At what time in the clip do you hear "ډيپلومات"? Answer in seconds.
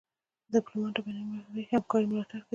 0.53-0.93